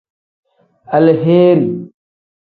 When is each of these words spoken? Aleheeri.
Aleheeri. 0.95 1.65